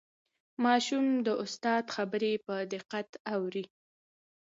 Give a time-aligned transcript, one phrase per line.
[0.63, 3.65] ماشوم د استاد خبرې په دقت اوري